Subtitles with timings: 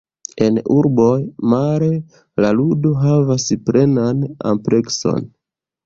[0.45, 1.19] En urboj,
[1.53, 1.91] male,
[2.47, 5.33] la ludo havas plenan amplekson.